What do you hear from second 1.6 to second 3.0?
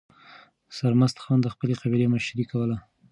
قبیلې مشري کوله.